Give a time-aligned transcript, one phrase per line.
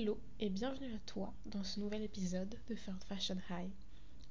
[0.00, 3.68] Hello et bienvenue à toi dans ce nouvel épisode de Third Fashion High.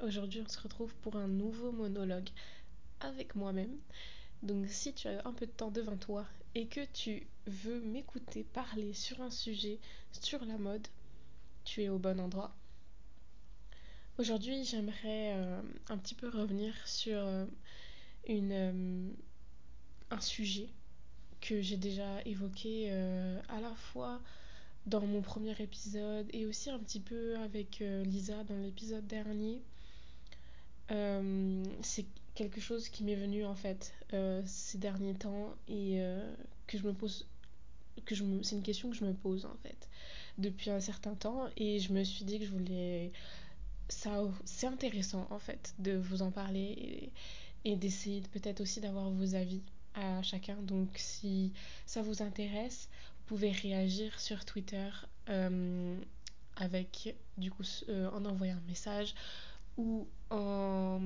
[0.02, 2.30] Aujourd'hui, on se retrouve pour un nouveau monologue
[3.02, 3.76] avec moi-même.
[4.44, 6.26] Donc, si tu as un peu de temps devant toi
[6.56, 9.78] et que tu veux m'écouter parler sur un sujet,
[10.14, 10.88] sur la mode,
[11.66, 12.56] tu es au bon endroit.
[14.20, 17.46] Aujourd'hui, j'aimerais euh, un petit peu revenir sur euh,
[18.30, 19.12] euh,
[20.12, 20.70] un sujet
[21.42, 24.22] que j'ai déjà évoqué à la fois
[24.88, 29.62] dans mon premier épisode et aussi un petit peu avec euh, Lisa dans l'épisode dernier.
[30.92, 32.06] Euh, c'est
[32.36, 36.00] quelque chose qui m'est venu en fait euh, ces derniers temps et
[36.66, 37.28] que je me pose
[38.06, 39.90] que je c'est une question que je me pose en fait
[40.38, 43.12] depuis un certain temps et je me suis dit que je voulais
[43.90, 47.12] ça c'est intéressant en fait de vous en parler
[47.66, 49.62] et, et d'essayer peut-être aussi d'avoir vos avis
[49.98, 50.56] à chacun.
[50.62, 51.54] Donc si
[51.86, 52.90] ça vous intéresse
[53.28, 54.90] pouvez réagir sur Twitter
[55.30, 56.00] euh,
[56.56, 59.14] avec du coup euh, en envoyant un message
[59.78, 61.00] ou en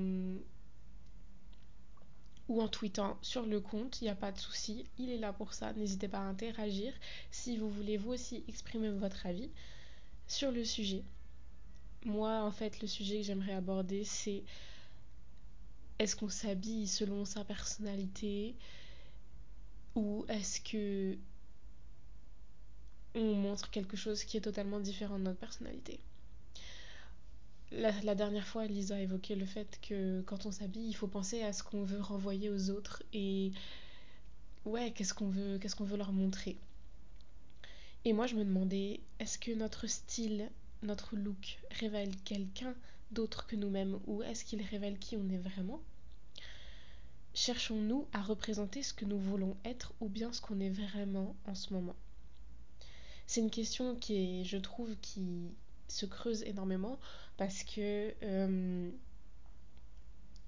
[2.48, 5.32] ou en tweetant sur le compte, il n'y a pas de souci, il est là
[5.32, 6.92] pour ça, n'hésitez pas à interagir.
[7.30, 9.50] Si vous voulez vous aussi exprimer votre avis
[10.26, 11.04] sur le sujet.
[12.04, 14.42] Moi, en fait, le sujet que j'aimerais aborder, c'est
[15.98, 18.56] est-ce qu'on s'habille selon sa personnalité?
[19.94, 21.16] Ou est-ce que
[23.14, 26.00] on montre quelque chose qui est totalement différent de notre personnalité?
[27.72, 31.42] La, dernière fois, Lisa a évoqué le fait que quand on s'habille, il faut penser
[31.42, 33.50] à ce qu'on veut renvoyer aux autres et
[34.66, 36.58] ouais, qu'est-ce qu'on veut, qu'est-ce qu'on veut leur montrer.
[38.04, 40.50] Et moi, je me demandais, est-ce que notre style,
[40.82, 42.74] notre look révèle quelqu'un
[43.10, 43.98] d'autre que nous-mêmes?
[44.06, 45.80] Ou est-ce qu'il révèle qui on est vraiment?
[47.34, 51.54] Cherchons-nous à représenter ce que nous voulons être ou bien ce qu'on est vraiment en
[51.54, 51.96] ce moment?
[53.26, 55.54] C'est une question qui est, je trouve, qui
[55.88, 56.98] se creuse énormément
[57.38, 58.12] parce que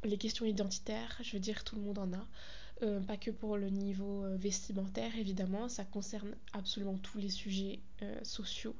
[0.05, 2.27] les questions identitaires, je veux dire, tout le monde en a.
[3.07, 7.81] Pas que pour le niveau vestimentaire, évidemment, ça concerne absolument tous les sujets
[8.23, 8.77] sociaux.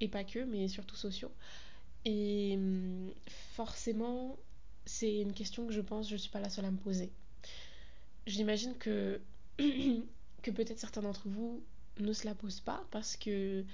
[0.00, 1.32] Et pas que, mais surtout sociaux.
[2.06, 2.58] Et
[3.54, 4.38] forcément,
[4.86, 7.10] c'est une question que je pense je ne suis pas la seule à me poser.
[8.26, 9.20] J'imagine que,
[9.58, 11.62] peut-être certains d'entre vous
[11.98, 13.64] ne se la pose pas parce que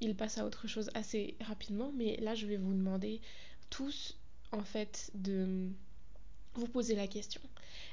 [0.00, 1.92] il passe à autre chose assez rapidement.
[1.96, 3.20] Mais là, je vais vous demander
[3.70, 4.16] tous,
[4.52, 5.68] en fait, de
[6.54, 7.40] vous poser la question.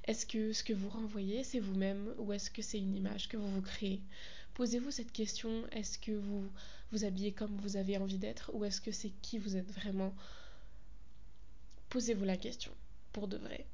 [0.05, 3.37] Est-ce que ce que vous renvoyez, c'est vous-même ou est-ce que c'est une image que
[3.37, 4.01] vous vous créez?
[4.53, 5.65] Posez-vous cette question.
[5.71, 6.49] Est-ce que vous
[6.91, 10.13] vous habillez comme vous avez envie d'être ou est-ce que c'est qui vous êtes vraiment?
[11.93, 12.71] Posez-vous la question,
[13.11, 13.67] pour de vrai.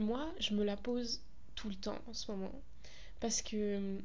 [0.00, 1.20] Moi, je me la pose
[1.54, 2.60] tout le temps en ce moment.
[3.20, 4.00] Parce que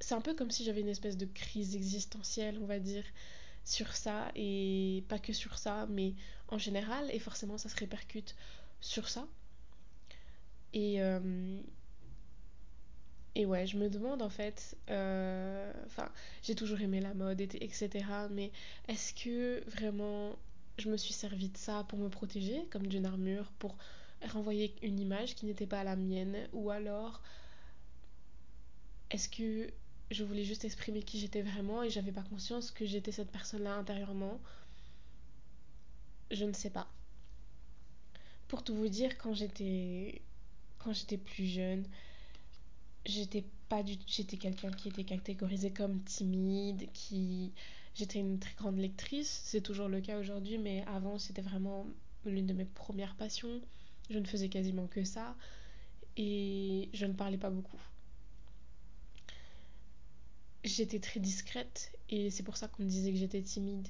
[0.00, 3.04] c'est un peu comme si j'avais une espèce de crise existentielle, on va dire,
[3.66, 6.14] sur ça, et pas que sur ça, mais
[6.48, 8.34] en général, et forcément ça se répercute
[8.80, 9.28] sur ça.
[10.72, 11.60] Et, euh,
[13.34, 16.10] et ouais, je me demande en fait, euh, enfin,
[16.42, 17.90] j'ai toujours aimé la mode, etc.,
[18.30, 18.50] mais
[18.88, 20.38] est-ce que vraiment
[20.78, 23.76] je me suis servi de ça pour me protéger, comme d'une armure, pour
[24.28, 27.22] renvoyer une image qui n'était pas la mienne, ou alors
[29.10, 29.70] est-ce que
[30.10, 33.74] je voulais juste exprimer qui j'étais vraiment et j'avais pas conscience que j'étais cette personne-là
[33.74, 34.40] intérieurement?
[36.30, 36.88] Je ne sais pas.
[38.48, 40.22] Pour tout vous dire, quand j'étais
[40.78, 41.84] quand j'étais plus jeune,
[43.04, 47.52] j'étais pas du j'étais quelqu'un qui était catégorisé comme timide, qui
[47.96, 51.86] j'étais une très grande lectrice, c'est toujours le cas aujourd'hui, mais avant c'était vraiment
[52.24, 53.60] l'une de mes premières passions.
[54.10, 55.34] Je ne faisais quasiment que ça
[56.16, 57.80] et je ne parlais pas beaucoup
[60.66, 63.88] j'étais très discrète et c'est pour ça qu'on me disait que j'étais timide.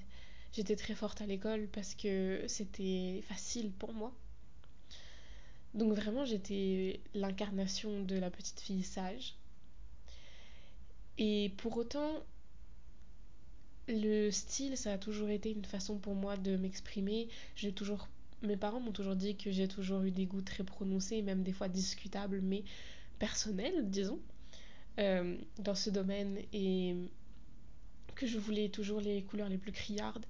[0.52, 4.14] J'étais très forte à l'école parce que c'était facile pour moi.
[5.74, 9.34] Donc vraiment j'étais l'incarnation de la petite fille sage.
[11.18, 12.22] Et pour autant,
[13.88, 17.28] le style, ça a toujours été une façon pour moi de m'exprimer.
[17.54, 18.08] J'ai toujours,
[18.42, 21.52] mes parents m'ont toujours dit que j'ai toujours eu des goûts très prononcés, même des
[21.52, 22.64] fois discutables, mais
[23.18, 24.20] personnels, disons.
[24.98, 26.94] Euh, dans ce domaine et
[28.14, 30.24] que je voulais toujours les couleurs les plus criardes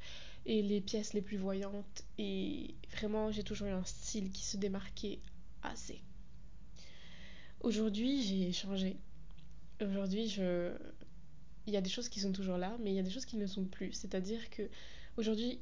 [0.45, 4.57] et les pièces les plus voyantes et vraiment j'ai toujours eu un style qui se
[4.57, 5.21] démarquait
[5.63, 6.01] assez.
[7.61, 8.97] Aujourd'hui j'ai changé.
[9.81, 10.73] Aujourd'hui je...
[11.67, 13.25] il y a des choses qui sont toujours là mais il y a des choses
[13.27, 13.93] qui ne sont plus.
[13.93, 14.69] C'est-à-dire que
[15.17, 15.61] aujourd'hui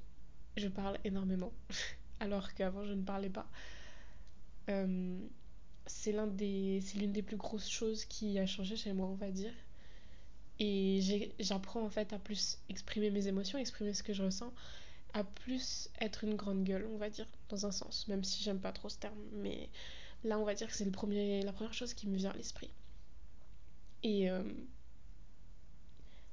[0.57, 1.53] je parle énormément
[2.21, 3.47] alors qu'avant je ne parlais pas.
[4.71, 5.19] Euh,
[5.87, 9.53] c'est l'une des plus grosses choses qui a changé chez moi on va dire
[10.59, 11.01] Et
[11.39, 14.53] j'apprends en fait à plus exprimer mes émotions, exprimer ce que je ressens,
[15.15, 18.59] à plus être une grande gueule, on va dire, dans un sens, même si j'aime
[18.59, 19.19] pas trop ce terme.
[19.33, 19.71] Mais
[20.25, 22.71] là, on va dire que c'est la première chose qui me vient à l'esprit.
[24.03, 24.43] Et euh,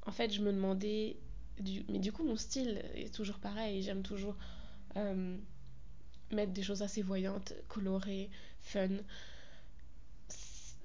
[0.05, 1.17] en fait, je me demandais,
[1.89, 3.83] mais du coup, mon style est toujours pareil.
[3.83, 4.35] J'aime toujours
[4.97, 5.37] euh,
[6.31, 8.29] mettre des choses assez voyantes, colorées,
[8.61, 8.89] fun.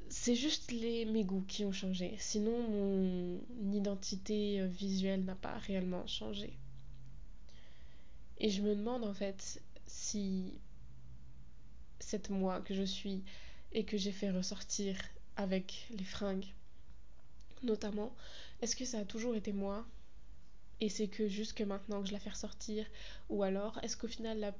[0.08, 2.14] C'est juste les, mes goûts qui ont changé.
[2.18, 6.58] Sinon, mon identité euh, visuelle n'a pas réellement changé.
[8.38, 10.52] Et je me demande en fait si
[11.98, 13.24] cette moi que je suis
[13.72, 14.96] et que j'ai fait ressortir
[15.36, 16.46] avec les fringues,
[17.62, 18.14] notamment,
[18.62, 19.86] est-ce que ça a toujours été moi
[20.80, 22.86] et c'est que juste que maintenant que je la fais ressortir
[23.28, 24.54] ou alors est-ce qu'au final la,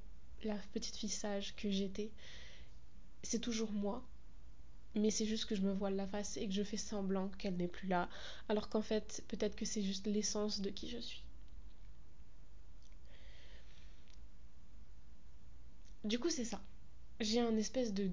[0.44, 2.10] la petite fille sage que j'étais
[3.22, 4.06] c'est toujours moi
[4.96, 7.56] mais c'est juste que je me voile la face et que je fais semblant qu'elle
[7.56, 8.08] n'est plus là,
[8.48, 11.22] alors qu'en fait, peut-être que c'est juste l'essence de qui je suis.
[16.04, 16.62] Du coup, c'est ça.
[17.20, 18.10] J'ai un espèce de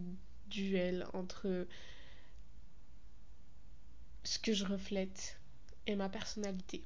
[0.48, 1.68] duel entre
[4.24, 5.40] ce que je reflète
[5.88, 6.84] et ma personnalité.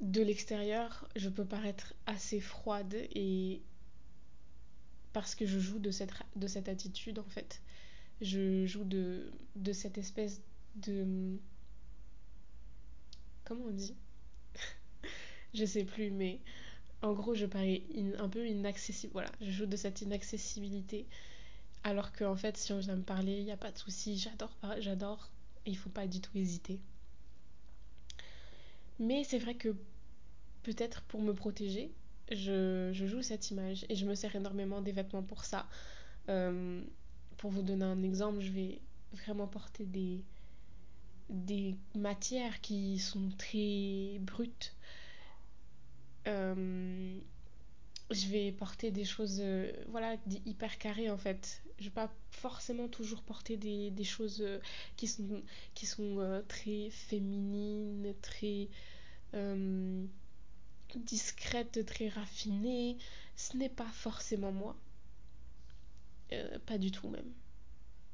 [0.00, 3.62] De l'extérieur, je peux paraître assez froide et
[5.12, 7.60] parce que je joue de cette, de cette attitude en fait.
[8.20, 9.32] Je joue de,
[9.72, 10.40] cette espèce
[10.76, 11.38] de...
[13.44, 13.96] Comment on dit?
[15.54, 16.40] Je sais plus, mais
[17.00, 17.82] en gros, je parais
[18.18, 19.12] un peu inaccessible.
[19.12, 21.06] Voilà, je joue de cette inaccessibilité.
[21.84, 24.18] Alors qu'en fait, si on vient me parler, il n'y a pas de souci.
[24.18, 25.30] J'adore, j'adore.
[25.66, 26.80] Il faut pas du tout hésiter.
[28.98, 29.74] Mais c'est vrai que
[30.62, 31.92] peut-être pour me protéger,
[32.30, 35.66] je, je, joue cette image et je me sers énormément des vêtements pour ça.
[36.28, 36.82] Euh,
[37.36, 38.80] pour vous donner un exemple, je vais
[39.12, 40.22] vraiment porter des,
[41.30, 44.74] des matières qui sont très brutes.
[46.26, 47.18] Euh,
[48.10, 50.16] je vais porter des choses euh, voilà
[50.46, 51.62] hyper carrées en fait.
[51.78, 54.58] Je vais pas forcément toujours porter des, choses euh,
[54.96, 55.42] qui sont
[55.74, 58.68] qui sont euh, très féminines très
[60.96, 62.96] discrètes très raffinées.
[63.36, 64.76] Ce n'est pas forcément moi.
[66.66, 67.30] Pas du tout même.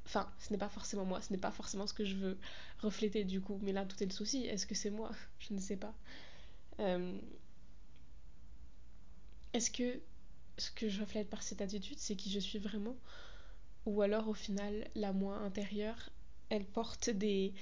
[0.07, 2.39] Enfin ce n'est pas forcément moi ce n'est pas forcément ce que je veux
[2.81, 3.61] refléter du coup.
[3.63, 4.45] Mais là tout est le souci.
[4.45, 5.13] Est-ce que c'est moi?
[5.39, 5.95] Je ne sais pas
[9.55, 10.01] est-ce que
[10.59, 12.97] ce que je reflète par cette attitude, c'est qui je suis vraiment?
[13.87, 16.11] Ou alors au final, la moi intérieure,
[16.51, 17.55] elle porte des,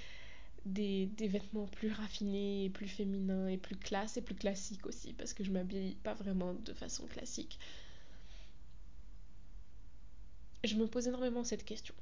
[0.64, 5.44] vêtements plus raffinés, et plus féminins, et plus classe, et plus classiques aussi, parce que
[5.44, 7.58] je m'habille pas vraiment de façon classique.
[10.64, 11.94] Je me pose énormément cette question.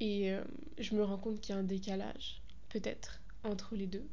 [0.00, 0.42] Et euh,
[0.78, 4.06] je me rends compte qu'il y a un décalage, peut-être, entre les deux.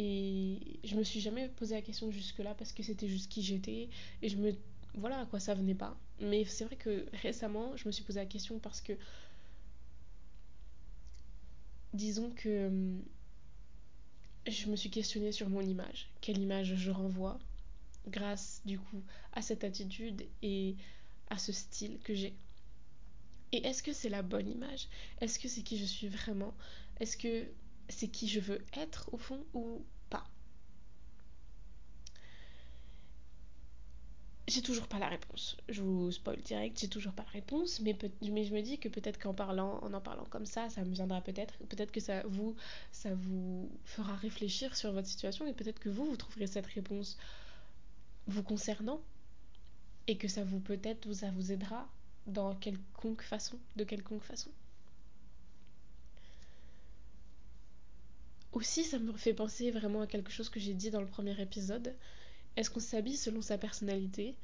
[0.00, 3.88] Et je me suis jamais posé la question jusque-là parce que c'était juste qui j'étais
[4.22, 4.52] et je me
[4.94, 5.98] voilà à quoi ça venait pas.
[6.20, 8.92] Mais c'est vrai que récemment, je me suis posé la question parce que
[11.94, 12.70] disons que
[14.46, 17.40] je me suis questionnée sur mon image, quelle image je renvoie
[18.06, 19.02] grâce du coup
[19.32, 20.76] à cette attitude et
[21.28, 22.36] à ce style que j'ai.
[23.50, 24.86] Et est-ce que c'est la bonne image?
[25.20, 26.54] Est-ce que c'est qui je suis vraiment?
[27.00, 27.48] Est-ce que
[27.88, 30.24] c'est qui je veux être au fond ou pas
[34.46, 35.58] J'ai toujours pas la réponse.
[35.68, 39.18] Je vous spoil direct, j'ai toujours pas la réponse, mais, je me dis que peut-être
[39.18, 41.58] qu'en en parlant comme ça, ça me viendra peut-être.
[41.68, 42.56] Peut-être que ça vous,
[43.84, 47.18] fera réfléchir sur votre situation et peut-être que vous, vous trouverez cette réponse
[48.26, 49.00] vous concernant
[50.06, 51.86] et que ça vous peut-être vous aidera
[52.26, 54.50] dans quelconque façon, de quelconque façon.
[58.52, 61.40] Aussi, ça me fait penser vraiment à quelque chose que j'ai dit dans le premier
[61.40, 61.94] épisode.
[62.56, 64.36] Est-ce qu'on s'habille selon sa personnalité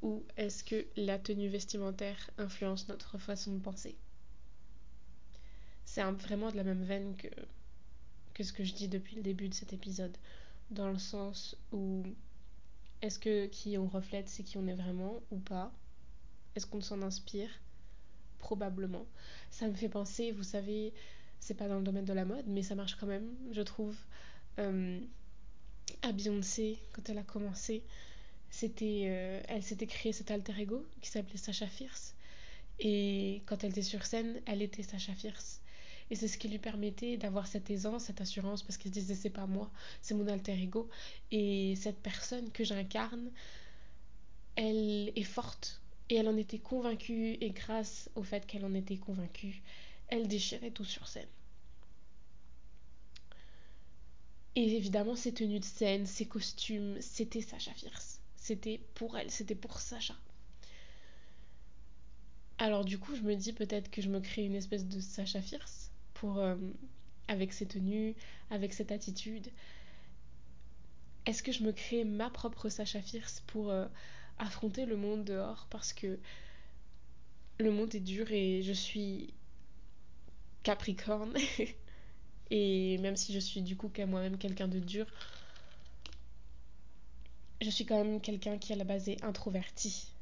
[0.00, 3.96] ou est-ce que la tenue vestimentaire influence notre façon de penser?
[5.84, 7.28] C'est vraiment de la même veine que,
[8.42, 10.16] ce que je dis depuis le début de cet épisode,
[10.70, 12.04] dans le sens où
[13.02, 15.72] est-ce que qui on reflète, c'est qui on est vraiment ou pas?
[16.54, 17.50] Est-ce qu'on s'en inspire?
[18.38, 19.06] Probablement.
[19.50, 20.92] Ça me fait penser, vous savez,
[21.40, 23.96] c'est pas dans le domaine de la mode, mais ça marche quand même, je trouve.
[24.58, 25.00] Euh,
[26.02, 27.82] à Beyoncé, quand elle a commencé,
[28.50, 32.14] c'était, euh, elle s'était créée cet alter ego qui s'appelait Sacha Fierce.
[32.80, 35.60] Et quand elle était sur scène, elle était Sacha Fierce.
[36.10, 39.14] Et c'est ce qui lui permettait d'avoir cette aisance, cette assurance, parce qu'elle se disait
[39.14, 40.88] c'est pas moi, c'est mon alter ego.
[41.30, 43.30] Et cette personne que j'incarne,
[44.56, 45.80] elle est forte.
[46.10, 49.62] Et elle en était convaincue, et grâce au fait qu'elle en était convaincue,
[50.08, 51.28] elle déchirait tout sur scène.
[54.56, 58.20] Et évidemment, ses tenues de scène, ses costumes, c'était Sacha Fierce.
[58.36, 60.16] C'était pour elle, c'était pour Sacha.
[62.58, 65.40] Alors du coup, je me dis peut-être que je me crée une espèce de Sacha
[65.40, 66.56] Fierce pour euh,
[67.28, 68.16] avec ses tenues,
[68.50, 69.48] avec cette attitude.
[71.26, 73.86] Est-ce que je me crée ma propre Sacha Fierce pour euh,
[74.38, 75.68] affronter le monde dehors?
[75.70, 76.18] Parce que
[77.60, 79.34] le monde est dur et je suis
[80.62, 81.34] Capricorne
[82.50, 85.06] et même si je suis du coup moi-même quelqu'un de dur,
[87.60, 90.12] je suis quand même quelqu'un qui à la base est introverti.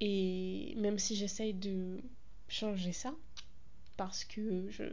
[0.00, 2.00] Et même si j'essaye de
[2.48, 3.14] changer ça,
[3.96, 4.84] parce que je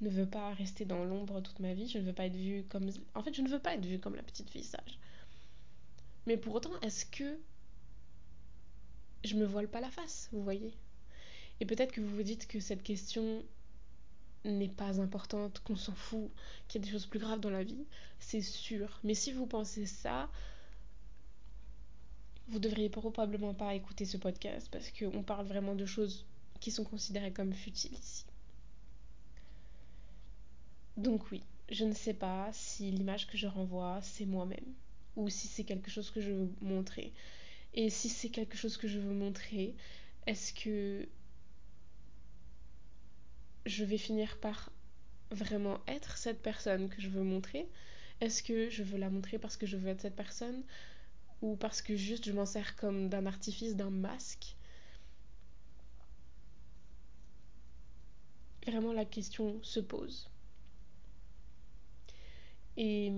[0.00, 2.64] ne veux pas rester dans l'ombre toute ma vie, je ne veux pas être vue
[2.68, 2.90] comme...
[3.14, 4.98] En fait, je ne veux pas être vue comme la petite fille sage.
[6.26, 7.38] Mais pour autant, est-ce que
[9.24, 10.74] je me voile pas la face, vous voyez?
[11.60, 13.44] Et peut-être que vous vous dites que cette question
[14.44, 16.30] n'est pas importante, qu'on s'en fout,
[16.68, 17.84] qu'il y a des choses plus graves dans la vie,
[18.18, 19.00] c'est sûr.
[19.04, 20.28] Mais si vous pensez ça,
[22.48, 26.26] vous devriez probablement pas écouter ce podcast parce qu'on parle vraiment de choses
[26.60, 28.24] qui sont considérées comme futiles ici.
[30.96, 34.74] Donc oui, je ne sais pas si l'image que je renvoie, c'est moi-même
[35.16, 37.12] ou si c'est quelque chose que je veux montrer.
[37.74, 39.74] Et si c'est quelque chose que je veux montrer,
[40.26, 41.08] est-ce que
[43.66, 44.70] je vais finir par
[45.32, 47.68] vraiment être cette personne que je veux montrer
[48.20, 50.64] Est-ce que je veux la montrer parce que je veux être cette personne
[51.42, 54.56] ou parce que juste je m'en sers comme d'un artifice, d'un masque?
[58.66, 60.28] Vraiment la question se pose.
[62.76, 63.12] Et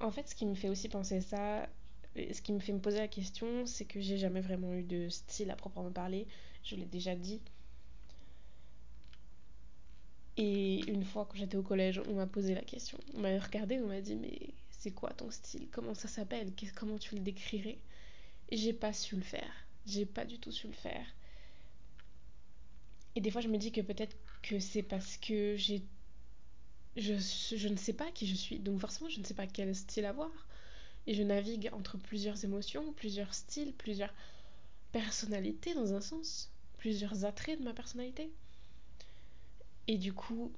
[0.00, 1.68] en fait, ce qui me fait aussi penser ça,
[2.16, 5.08] ce qui me fait me poser la question, c'est que j'ai jamais vraiment eu de
[5.08, 6.26] style à proprement parler.
[6.64, 7.40] Je l'ai déjà dit.
[10.36, 12.98] Et une fois, quand j'étais au collège, on m'a posé la question.
[13.14, 14.38] On m'a regardé, on m'a dit Mais
[14.70, 15.68] c'est quoi ton style?
[15.70, 16.52] Comment ça s'appelle?
[16.74, 17.78] Comment tu le décrirais?
[18.50, 19.52] Et j'ai pas su le faire.
[19.86, 21.06] J'ai pas du tout su le faire.
[23.16, 25.56] Et des fois, je me dis que peut-être que c'est parce que.
[25.56, 25.76] Je,
[26.96, 30.04] je ne sais pas qui je suis, donc forcément, je ne sais pas quel style
[30.04, 30.30] avoir.
[31.06, 34.12] Et je navigue entre plusieurs émotions, plusieurs styles, plusieurs
[34.92, 38.30] personnalités dans un sens, plusieurs attraits de ma personnalité.
[39.88, 40.52] Et du coup,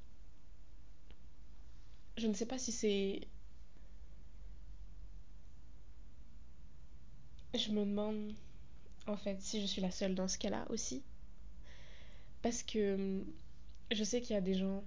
[2.17, 3.21] je ne sais pas si c'est...
[7.55, 8.33] Je me demande
[9.07, 11.03] en fait si je suis la seule dans ce cas-là aussi.
[12.41, 13.25] Parce que hum,
[13.91, 14.83] je sais qu'il y a des gens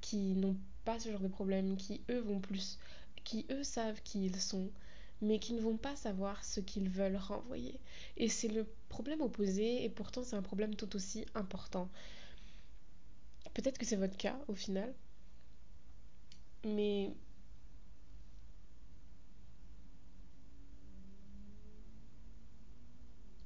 [0.00, 2.78] qui n'ont pas ce genre de problème, qui eux vont plus,
[3.24, 4.70] qui eux savent qui ils sont,
[5.22, 7.78] mais qui ne vont pas savoir ce qu'ils veulent renvoyer.
[8.16, 11.88] Et c'est le problème opposé, et pourtant c'est un problème tout aussi important.
[13.54, 14.94] Peut-être que c'est votre cas au final.
[16.64, 17.10] Mais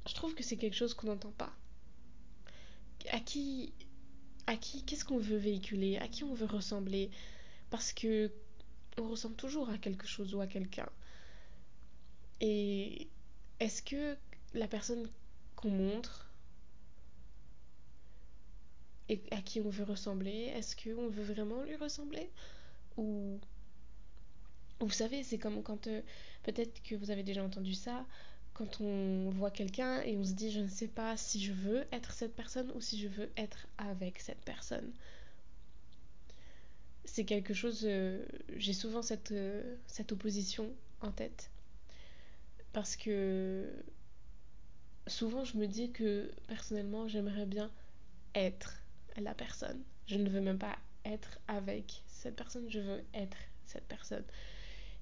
[0.08, 1.52] je trouve que c'est quelque chose qu'on n'entend pas.
[3.10, 3.72] À qui
[4.46, 7.10] à qui qu'est-ce qu'on veut véhiculer, à qui on veut ressembler?
[7.70, 8.30] Parce que
[8.98, 10.88] on ressemble toujours à quelque chose ou à quelqu'un.
[12.40, 13.08] Et
[13.60, 14.16] est-ce que
[14.54, 15.08] la personne
[15.56, 16.30] qu'on montre
[19.08, 22.30] et à qui on veut ressembler, est-ce qu'on veut vraiment lui ressembler?
[22.96, 23.38] Ou
[24.80, 26.00] vous savez, c'est comme quand euh,
[26.42, 28.06] peut-être que vous avez déjà entendu ça,
[28.54, 31.84] quand on voit quelqu'un et on se dit je ne sais pas si je veux
[31.92, 34.92] être cette personne ou si je veux être avec cette personne.
[37.04, 38.24] C'est quelque chose, euh,
[38.56, 39.00] j'ai souvent
[39.32, 41.50] euh, cette opposition en tête
[42.74, 43.72] parce que
[45.06, 47.70] souvent je me dis que personnellement j'aimerais bien
[48.34, 48.82] être
[49.16, 49.82] la personne.
[50.06, 54.24] Je ne veux même pas être avec cette personne, je veux être cette personne.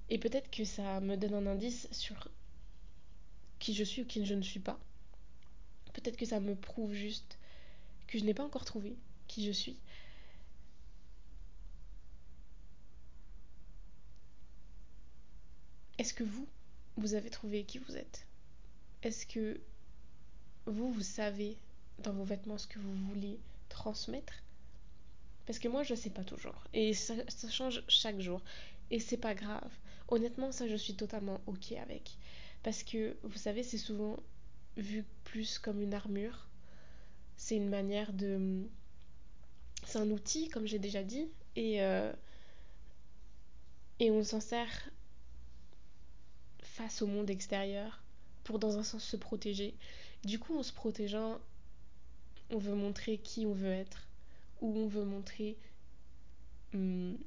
[0.09, 2.29] Et peut-être que ça me donne un indice sur
[3.57, 4.79] qui je suis ou qui je ne suis pas.
[5.93, 7.39] Peut-être que ça me prouve juste
[8.07, 8.95] que je n'ai pas encore trouvé
[9.27, 9.79] qui je suis.
[15.97, 16.47] Est-ce que vous,
[16.97, 18.25] vous avez trouvé qui vous êtes
[19.01, 19.59] Est-ce que
[20.65, 21.57] vous, vous savez
[21.99, 24.33] dans vos vêtements ce que vous voulez transmettre?
[25.45, 26.63] Parce que moi, je ne sais pas toujours.
[26.73, 27.15] Et ça,
[27.49, 28.41] change chaque jour.
[28.91, 29.71] Et c'est pas grave.
[30.07, 32.17] Honnêtement, ça, je suis totalement ok avec.
[32.61, 34.17] Parce que, vous savez, c'est souvent
[34.77, 36.47] vu plus comme une armure.
[37.35, 38.63] C'est une manière de...
[39.85, 41.27] C'est un outil, comme j'ai déjà dit.
[41.57, 42.13] Et, euh...
[43.99, 44.89] et on s'en sert
[46.73, 48.01] face au monde extérieur
[48.43, 49.75] pour, dans un sens, se protéger.
[50.23, 51.39] Du coup, en se protégeant,
[52.49, 54.07] on veut montrer qui on veut être,
[54.61, 55.55] ou on veut montrer
[56.73, 57.17] hum,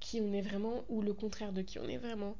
[0.00, 2.36] qui on est vraiment, ou le contraire de qui on est vraiment.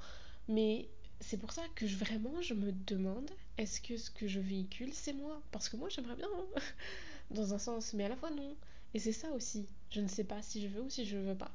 [0.49, 0.89] Mais
[1.21, 4.93] c'est pour ça que je, vraiment je me demande est-ce que ce que je véhicule
[4.93, 5.41] c'est moi?
[5.53, 6.61] Parce que moi j'aimerais bien, hein,
[7.31, 8.57] dans un sens, mais à la fois non.
[8.95, 9.69] Et c'est ça aussi.
[9.91, 11.53] Je ne sais pas si je veux ou si je veux pas.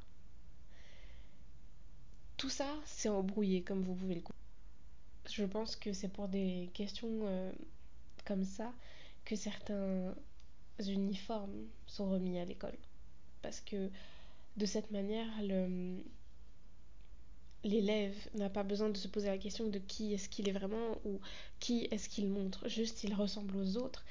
[2.38, 4.38] Tout ça, c'est embrouillé, comme vous pouvez le comprendre.
[5.30, 7.52] Je pense que c'est pour des questions euh,
[8.26, 8.72] comme ça
[9.26, 10.16] que certains
[10.80, 12.78] uniformes sont remis à l'école.
[13.42, 13.90] Parce que
[14.56, 15.28] de cette manière,
[17.64, 20.98] l'élève n'a pas besoin de se poser la question de qui est-ce qu'il est vraiment
[21.06, 21.20] ou
[21.60, 22.68] qui est-ce qu'il montre.
[22.68, 24.06] Juste, il ressemble aux autres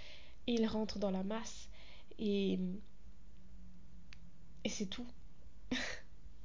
[0.46, 1.68] et il rentre dans la masse
[2.18, 2.58] et,
[4.64, 5.06] et c'est tout.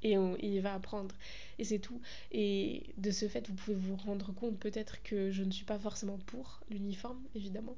[0.03, 1.15] Et il va apprendre
[1.59, 2.01] et c'est tout.
[2.31, 5.79] Et de ce fait, vous pouvez vous rendre compte peut-être que je ne suis pas
[5.79, 7.77] forcément pour l'uniforme, évidemment.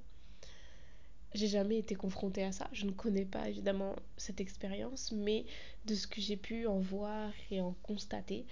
[1.33, 2.69] J'ai jamais été confrontée à ça.
[2.73, 5.45] Je ne connais pas évidemment cette expérience, mais
[5.85, 8.45] de ce que j'ai pu en voir et en constater,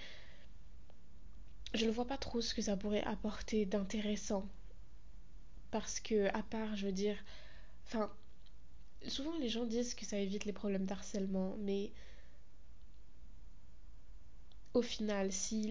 [1.74, 4.46] je ne vois pas trop ce que ça pourrait apporter d'intéressant.
[5.70, 7.16] Parce que, à part, je veux dire,
[7.86, 8.12] enfin,
[9.06, 11.92] souvent les gens disent que ça évite les problèmes d'harcèlement, mais
[14.74, 15.62] au final, si,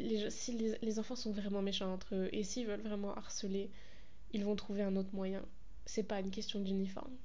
[0.81, 3.69] les, enfants sont vraiment méchants entre eux et s'ils veulent vraiment harceler,
[4.31, 5.43] ils vont trouver un autre moyen.
[5.85, 7.15] C'est pas une question d'uniforme.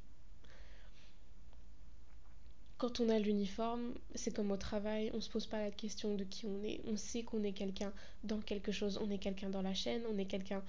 [2.78, 6.24] Quand on a l'uniforme, c'est comme au travail, on se pose pas la question de
[6.24, 6.80] qui on est.
[6.86, 7.92] On sait qu'on est quelqu'un
[8.24, 10.62] dans quelque chose, on est quelqu'un dans la chaîne, on est quelqu'un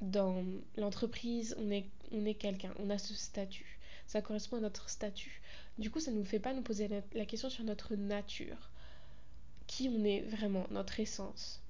[0.00, 0.44] dans
[0.76, 3.78] l'entreprise, on est, quelqu'un, on a ce statut.
[4.06, 5.40] Ça correspond à notre statut.
[5.78, 8.70] Du coup, ça ne nous fait pas nous poser la question sur notre nature.
[9.68, 11.62] Qui on est vraiment, notre essence.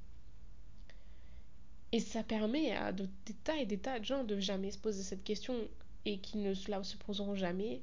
[1.93, 4.79] Et ça permet à de, des tas et des tas de gens de jamais se
[4.79, 5.55] poser cette question
[6.07, 7.83] et qui ne se poseront jamais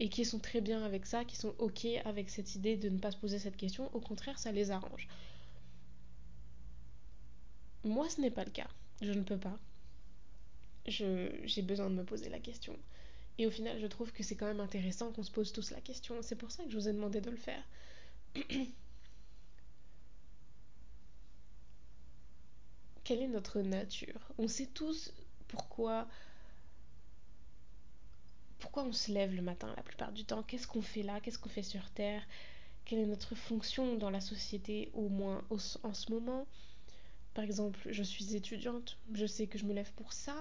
[0.00, 2.98] et qui sont très bien avec ça, qui sont ok avec cette idée de ne
[2.98, 3.94] pas se poser cette question.
[3.94, 5.08] Au contraire, ça les arrange.
[7.84, 8.68] Moi, ce n'est pas le cas.
[9.02, 9.58] Je ne peux pas.
[10.86, 12.76] J'ai besoin de me poser la question.
[13.38, 15.80] Et au final, je trouve que c'est quand même intéressant qu'on se pose tous la
[15.80, 16.16] question.
[16.22, 17.62] C'est pour ça que je vous ai demandé de le faire.
[23.04, 24.20] Quelle est notre nature?
[24.38, 25.12] On sait tous
[25.48, 26.08] pourquoi
[28.58, 30.42] pourquoi on se lève le matin la plupart du temps.
[30.42, 31.20] Qu'est-ce qu'on fait là?
[31.20, 32.22] Qu'est-ce qu'on fait sur Terre?
[32.86, 35.58] Quelle est notre fonction dans la société, au moins en
[35.92, 36.46] ce moment?
[37.34, 40.34] Par exemple, je suis étudiante, je sais que je me lève pour ça.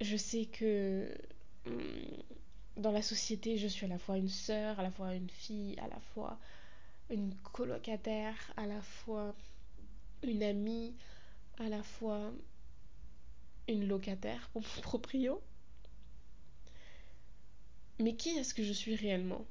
[0.00, 1.08] Je sais que
[1.66, 2.22] hum,
[2.76, 5.78] dans la société, je suis à la fois une sœur, à la fois une fille,
[5.78, 6.38] à la fois
[7.10, 9.34] une colocataire, à la fois
[10.22, 10.94] une amie,
[11.58, 12.32] à la fois
[13.68, 15.40] une locataire pour mon proprio.
[17.98, 19.44] Mais qui est-ce que je suis réellement?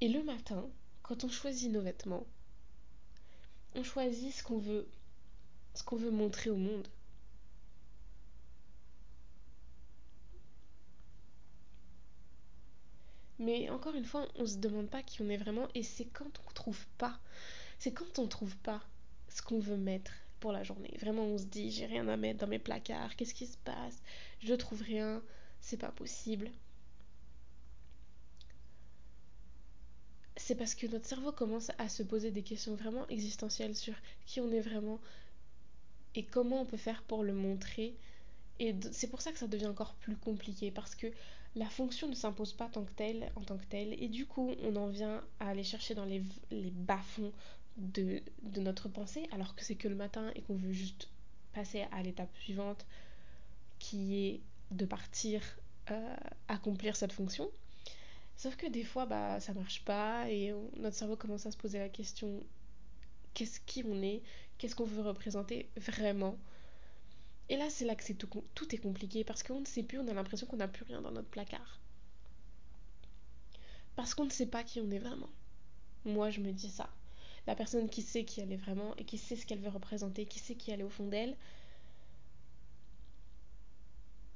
[0.00, 0.68] Et le matin,
[1.02, 2.26] quand on choisit nos vêtements,
[3.74, 4.88] on choisit ce qu'on veut,
[5.74, 6.86] ce qu'on veut montrer au monde.
[13.38, 16.06] Mais encore une fois, on ne se demande pas qui on est vraiment et c'est
[16.06, 17.18] quand on trouve pas,
[17.78, 18.82] c'est quand on trouve pas
[19.28, 20.96] ce qu'on veut mettre pour la journée.
[21.00, 24.02] Vraiment, on se dit j'ai rien à mettre dans mes placards, qu'est-ce qui se passe?
[24.40, 25.22] Je trouve rien,
[25.60, 26.50] c'est pas possible.
[30.36, 34.40] C'est parce que notre cerveau commence à se poser des questions vraiment existentielles sur qui
[34.40, 35.00] on est vraiment
[36.14, 37.94] et comment on peut faire pour le montrer.
[38.60, 41.08] Et c'est pour ça que ça devient encore plus compliqué parce que
[41.54, 44.54] la fonction ne s'impose pas tant que telle, en tant que telle, et du coup
[44.62, 47.32] on en vient à aller chercher dans les, les bas-fonds
[47.78, 48.22] de,
[48.56, 51.08] notre pensée, alors que c'est que le matin et qu'on veut juste
[51.54, 52.84] passer à l'étape suivante
[53.78, 55.40] qui est de partir
[55.90, 56.16] euh,
[56.48, 57.50] accomplir cette fonction.
[58.36, 61.78] Sauf que des fois, bah, ça marche pas et notre cerveau commence à se poser
[61.78, 62.42] la question
[63.34, 64.22] qu'est-ce qui on est,
[64.58, 66.36] qu'est-ce qu'on veut représenter vraiment?
[67.48, 70.08] Et là, c'est là que tout, tout est compliqué parce qu'on ne sait plus, on
[70.08, 71.80] a l'impression qu'on n'a plus rien dans notre placard.
[73.96, 75.30] Parce qu'on ne sait pas qui on est vraiment.
[76.04, 76.90] Moi, je me dis ça.
[77.46, 80.26] La personne qui sait qui elle est vraiment et qui sait ce qu'elle veut représenter,
[80.26, 81.36] qui sait qui elle est au fond d'elle,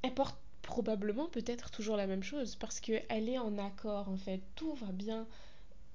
[0.03, 4.41] elle porte probablement peut-être toujours la même chose parce qu'elle est en accord en fait.
[4.55, 5.27] Tout va bien.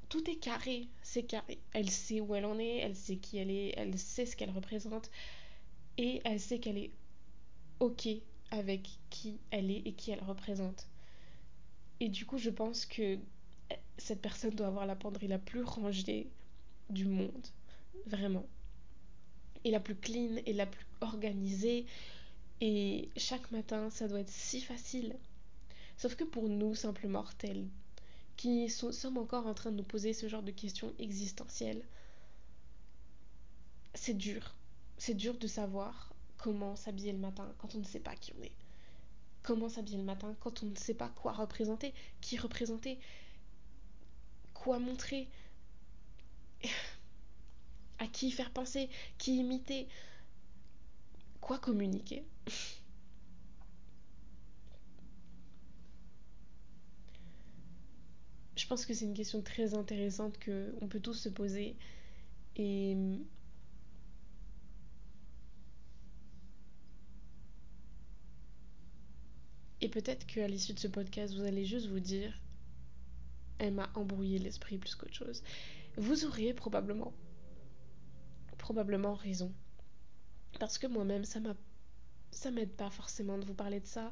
[0.10, 0.88] Tout est carré.
[1.02, 1.60] C'est carré.
[1.74, 4.52] Elle sait où elle en est, elle sait qui elle est, elle sait ce qu'elle
[4.52, 5.10] représente
[5.98, 6.92] et elle sait qu'elle est
[7.80, 8.08] ok
[8.52, 10.88] avec qui elle est et qui elle représente.
[12.00, 13.18] Et du coup, je pense que
[13.98, 16.30] cette personne doit avoir la penderie la plus rangée
[16.90, 17.48] du monde.
[18.06, 18.46] Vraiment.
[19.64, 21.86] Et la plus clean et la plus organisée
[22.62, 25.16] Et chaque matin, ça doit être si facile.
[25.98, 27.68] Sauf que pour nous, simples mortels,
[28.36, 31.84] qui sommes encore en train de nous poser ce genre de questions existentielles,
[33.96, 34.56] c'est dur.
[34.98, 38.44] C'est dur de savoir comment s'habiller le matin quand on ne sait pas qui on
[38.44, 38.56] est.
[39.44, 43.00] Comment s'habiller le matin quand on ne sait pas quoi représenter, qui représenter,
[44.54, 45.28] quoi montrer,
[48.00, 49.88] à qui faire penser, qui imiter,
[51.42, 52.24] quoi communiquer.
[58.56, 61.76] Je pense que c'est une question très intéressante que on peut tous se poser
[62.56, 62.98] et
[69.82, 72.34] Et peut-être qu'à l'issue de ce podcast, vous allez juste vous dire
[73.60, 75.44] Elle m'a embrouillé l'esprit plus qu'autre chose.
[75.98, 77.14] Vous auriez probablement,
[78.58, 79.52] probablement raison.
[80.60, 81.56] Parce que moi-même, ça m'a.
[82.32, 84.12] Ça m'aide pas forcément de vous parler de ça,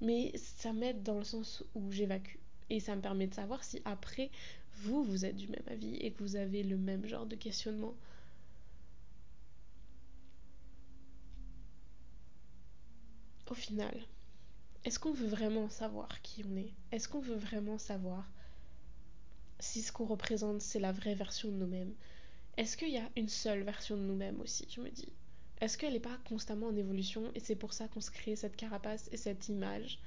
[0.00, 2.38] mais ça m'aide dans le sens où j'évacue.
[2.70, 4.30] Et ça me permet de savoir si après,
[4.74, 7.94] vous, vous êtes du même avis et que vous avez le même genre de questionnement.
[13.48, 13.96] Au final,
[14.84, 16.74] est-ce qu'on veut vraiment savoir qui on est?
[16.90, 18.28] Est-ce qu'on veut vraiment savoir
[19.58, 21.94] si ce qu'on représente, c'est la vraie version de nous-mêmes
[22.56, 25.12] Est-ce qu'il y a une seule version de nous-mêmes aussi, je me dis?
[25.60, 28.56] Est-ce qu'elle n'est pas constamment en évolution et c'est pour ça qu'on se crée cette
[28.56, 29.98] carapace et cette image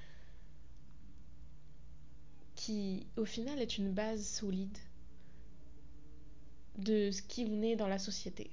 [2.56, 4.78] qui, au final, est une base solide
[6.78, 8.52] de ce qui on est dans la société?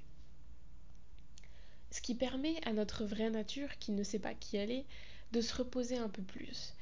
[1.90, 4.86] Ce qui permet à notre vraie nature, qui ne sait pas qui elle est,
[5.32, 6.74] de se reposer un peu plus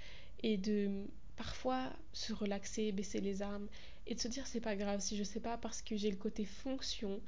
[0.42, 3.68] et de parfois se relaxer, baisser les armes
[4.06, 6.16] et de se dire c'est pas grave si je sais pas parce que j'ai le
[6.16, 7.20] côté fonction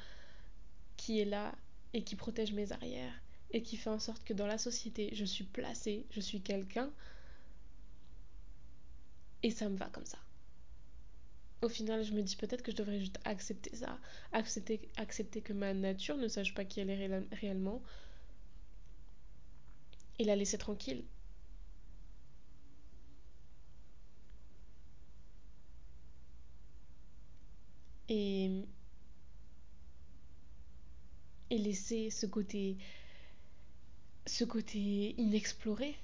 [0.96, 1.54] qui est là
[1.92, 5.24] et qui protège mes arrières et qui fait en sorte que dans la société je
[5.24, 6.90] suis placée, je suis quelqu'un
[9.42, 10.18] et ça me va comme ça.
[11.62, 13.98] Au final, je me dis peut-être que je devrais juste accepter ça,
[14.32, 17.82] accepter, accepter que ma nature ne sache pas qui elle est réellement
[20.18, 21.04] et la laisser tranquille.
[28.08, 28.64] Et,
[31.50, 32.76] laisser ce côté
[34.26, 35.96] ce côté inexploré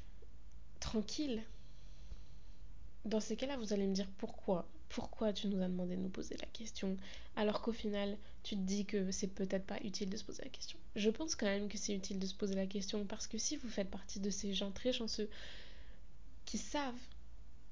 [0.81, 1.43] tranquille
[3.05, 6.09] dans ces cas-là vous allez me dire pourquoi pourquoi tu nous as demandé de nous
[6.09, 6.97] poser la question
[7.37, 10.51] alors qu'au final tu te dis que c'est peut-être pas utile de se poser la
[10.51, 10.79] question.
[10.97, 13.57] Je pense quand même que c'est utile de se poser la question parce que si
[13.57, 15.31] vous faites partie de ces gens très chanceux
[16.45, 16.95] qui savent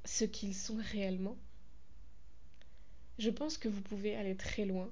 [0.04, 1.36] ce qu'ils sont réellement,
[3.20, 4.90] je pense que vous pouvez aller très loin.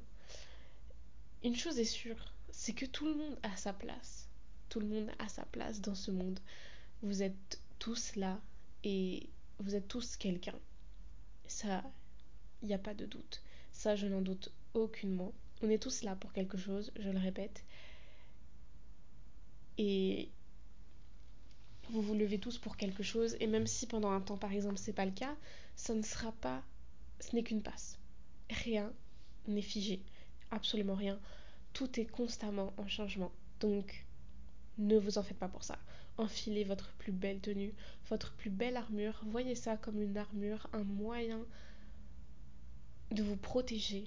[1.43, 4.29] Une chose est sûre, c'est que tout le monde a sa place.
[4.69, 6.39] Tout le monde a sa place dans ce monde.
[7.03, 8.39] Vous êtes tous là
[8.85, 10.59] et vous êtes tous quelqu'un.
[11.47, 11.83] Ça,
[12.61, 13.43] il n'y a pas de doute.
[13.73, 15.33] Ça, je n'en doute aucunement.
[15.63, 17.65] On est tous là pour quelque chose, je le répète.
[19.79, 20.29] Et
[21.89, 23.39] vous vous levez tous pour quelque chose.
[23.41, 25.35] Et même si pendant un temps, par exemple, c'est pas le cas,
[25.77, 26.63] ça ne sera pas.
[27.21, 27.99] Ce n'est qu'une passe.
[28.51, 28.93] Rien
[29.47, 30.03] n'est figé.
[30.51, 31.19] Absolument rien.
[31.73, 33.33] Tout est constamment en changement.
[33.61, 34.07] Donc,
[34.79, 35.79] ne vous en faites pas pour ça.
[36.17, 37.75] Enfilez votre plus belle tenue,
[38.09, 39.21] votre plus belle armure.
[39.27, 41.45] Voyez ça comme une armure, un moyen
[43.11, 44.05] de vous protéger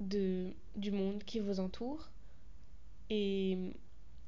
[0.00, 2.10] du monde qui vous entoure
[3.10, 3.72] et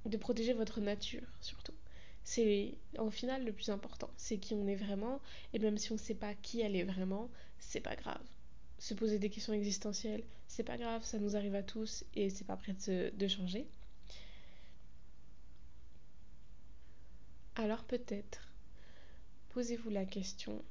[0.05, 1.75] de protéger votre nature surtout.
[2.25, 5.21] C'est au final le plus important, c'est qui on est vraiment
[5.53, 8.23] et même si on ne sait pas qui elle est vraiment, c'est pas grave.
[8.79, 12.45] Se poser des questions existentielles, c'est pas grave, ça nous arrive à tous et c'est
[12.45, 13.67] pas prêt de, changer.
[17.55, 18.53] Alors peut-être,
[19.51, 20.63] posez-vous la question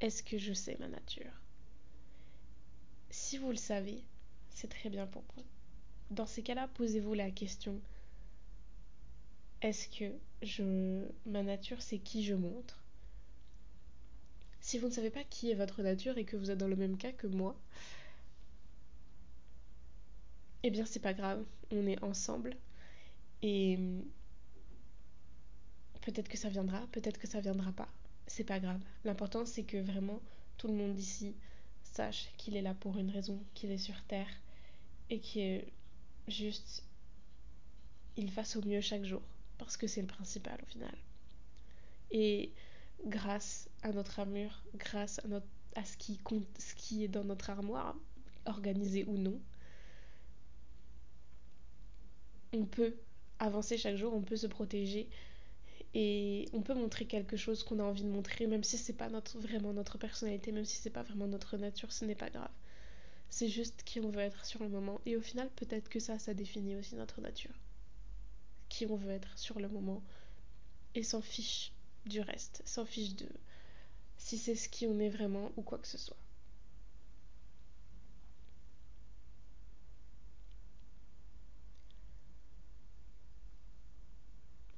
[0.00, 1.32] est-ce que je sais ma nature?
[3.10, 4.02] Si vous le savez,
[4.48, 5.44] c'est très bien pour vous.
[6.10, 7.80] Dans ces cas-là, posez-vous la question
[9.62, 12.82] est-ce que je ma nature c'est qui je montre?
[14.60, 16.76] Si vous ne savez pas qui est votre nature et que vous êtes dans le
[16.76, 17.56] même cas que moi,
[20.62, 22.56] eh bien c'est pas grave, on est ensemble
[23.42, 23.78] et
[26.02, 27.88] peut-être que ça viendra, peut-être que ça viendra pas
[28.30, 28.80] c'est pas grave.
[29.04, 30.20] L'important, c'est que vraiment
[30.56, 31.34] tout le monde ici
[31.82, 34.30] sache qu'il est là pour une raison, qu'il est sur Terre
[35.10, 35.64] et qu'il
[36.28, 36.84] juste
[38.16, 39.22] il fasse au mieux chaque jour
[39.58, 40.94] parce que c'est le principal au final.
[42.12, 42.52] Et
[43.06, 45.20] grâce à notre armure, grâce
[45.74, 47.96] à, ce, qui est dans notre armoire,
[48.46, 49.40] organisé ou non,
[52.52, 52.94] on peut
[53.38, 55.08] avancer chaque jour, on peut se protéger
[55.94, 59.08] et on peut montrer quelque chose qu'on a envie de montrer, même si c'est pas
[59.34, 62.50] vraiment notre personnalité, même si c'est pas vraiment notre nature, ce n'est pas grave.
[63.28, 65.00] C'est juste qui on veut être sur le moment.
[65.06, 67.54] Et au final, peut-être que ça, ça définit aussi notre nature.
[68.68, 70.02] Qui on veut être sur le moment.
[70.96, 71.72] Et s'en fiche
[72.06, 72.62] du reste.
[72.64, 73.28] S'en fiche de
[74.18, 76.16] si c'est ce qui on est vraiment ou quoi que ce soit.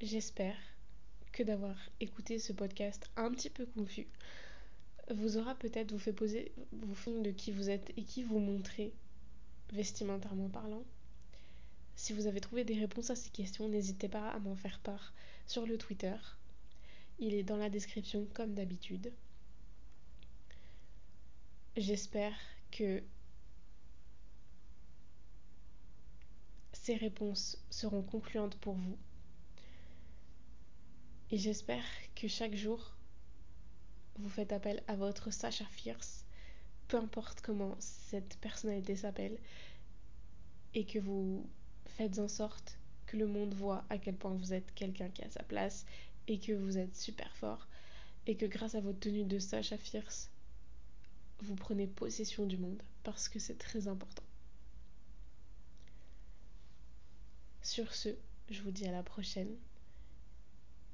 [0.01, 0.57] J'espère
[1.33, 4.09] que d'avoir écouté ce podcast un petit peu confus
[5.11, 8.39] vous aura peut-être vous fait poser vous fond de qui vous êtes et qui vous
[8.39, 8.93] montrez
[9.73, 10.85] vestimentairement parlant.
[11.97, 15.13] Si vous avez trouvé des réponses à ces questions, n'hésitez pas à m'en faire part
[15.47, 16.15] sur le Twitter.
[17.19, 19.13] Il est dans la description comme d'habitude.
[21.77, 22.35] J'espère
[22.71, 23.03] que
[26.73, 28.99] ces réponses seront concluantes pour vous.
[31.31, 32.95] Et j'espère que chaque jour,
[34.17, 36.27] vous faites appel à votre Sacha Fierce,
[36.89, 39.39] peu importe comment cette personnalité s'appelle,
[40.75, 41.49] et que vous
[41.87, 45.31] faites en sorte que le monde voit à quel point vous êtes quelqu'un qui a
[45.31, 45.87] sa place
[46.29, 47.67] et que vous êtes super fort
[48.27, 50.31] et que grâce à votre tenue de Sacha Fierce,
[51.41, 54.23] vous prenez possession du monde parce que c'est très important.
[57.63, 58.11] Sur ce,
[58.51, 59.57] je vous dis à la prochaine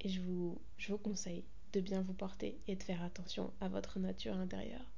[0.00, 3.68] et je vous, je vous conseille de bien vous porter et de faire attention à
[3.68, 4.97] votre nature intérieure.